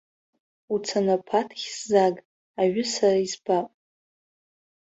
Уцаны 0.73 1.11
аԥаҭхь 1.17 1.65
сзааг, 1.75 2.15
аҩы 2.61 2.83
са 2.93 3.09
избап! 3.25 3.67